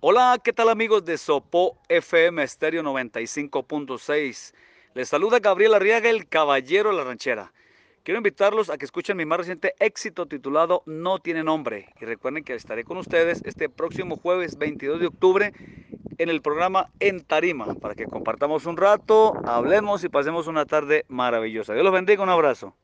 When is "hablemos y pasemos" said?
19.46-20.46